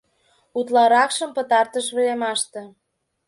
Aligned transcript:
Утларакшым 0.59 1.29
пытартыш 1.35 1.87
времаште... 1.97 2.61